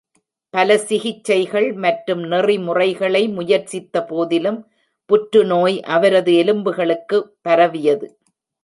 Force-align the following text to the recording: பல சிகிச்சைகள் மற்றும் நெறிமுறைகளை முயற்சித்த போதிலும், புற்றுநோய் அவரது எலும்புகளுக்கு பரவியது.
பல 0.53 0.77
சிகிச்சைகள் 0.77 1.73
மற்றும் 1.73 2.23
நெறிமுறைகளை 2.23 3.27
முயற்சித்த 3.29 4.03
போதிலும், 4.05 4.59
புற்றுநோய் 5.09 5.81
அவரது 5.89 6.33
எலும்புகளுக்கு 6.35 7.19
பரவியது. 7.41 8.09